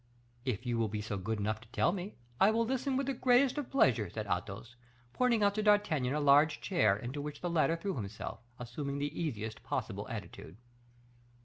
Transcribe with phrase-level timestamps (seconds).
[0.45, 3.59] "If you will be good enough to tell me, I will listen with the greatest
[3.59, 4.75] of pleasure," said Athos,
[5.13, 9.21] pointing out to D'Artagnan a large chair, into which the latter threw himself, assuming the
[9.21, 10.57] easiest possible attitude.